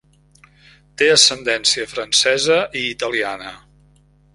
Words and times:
Té 1.01 1.11
ascendència 1.17 1.87
francesa 1.95 2.61
i 2.83 2.87
italiana. 2.97 3.59